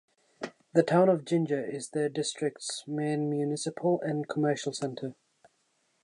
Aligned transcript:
The 0.73 0.81
town 0.81 1.09
of 1.09 1.25
Jinja 1.25 1.63
is 1.71 1.89
the 1.89 2.09
district's 2.09 2.85
main 2.87 3.29
municipal 3.29 4.01
and 4.01 4.27
commercial 4.27 4.73
center. 4.73 5.13